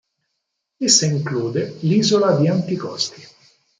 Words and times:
Essa 0.87 1.05
include 1.09 1.67
l'isola 1.83 2.31
d'Anticosti. 2.41 3.21